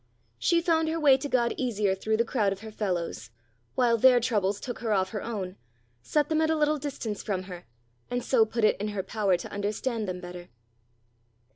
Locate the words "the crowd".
2.17-2.51